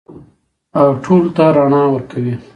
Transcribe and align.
او 0.79 0.87
ټولو 1.03 1.29
ته 1.35 1.43
رڼا 1.55 1.81
ورکوي. 1.93 2.33